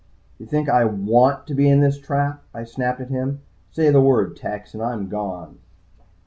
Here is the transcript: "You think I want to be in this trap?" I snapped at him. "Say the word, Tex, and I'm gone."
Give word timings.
"You 0.39 0.47
think 0.47 0.67
I 0.67 0.83
want 0.83 1.45
to 1.45 1.53
be 1.53 1.69
in 1.69 1.79
this 1.79 1.99
trap?" 1.99 2.41
I 2.55 2.63
snapped 2.63 3.01
at 3.01 3.09
him. 3.11 3.41
"Say 3.71 3.91
the 3.91 4.01
word, 4.01 4.35
Tex, 4.35 4.73
and 4.73 4.81
I'm 4.81 5.09
gone." 5.09 5.59